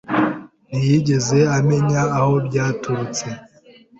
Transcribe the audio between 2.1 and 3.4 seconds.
aho byaturutse.